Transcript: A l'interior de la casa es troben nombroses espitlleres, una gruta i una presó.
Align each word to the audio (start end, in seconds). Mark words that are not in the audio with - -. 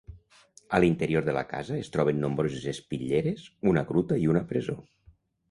A 0.77 0.77
l'interior 0.83 1.27
de 1.27 1.35
la 1.37 1.43
casa 1.51 1.77
es 1.81 1.91
troben 1.97 2.21
nombroses 2.23 2.65
espitlleres, 2.73 3.45
una 3.75 3.85
gruta 3.93 4.19
i 4.27 4.27
una 4.35 4.45
presó. 4.55 4.79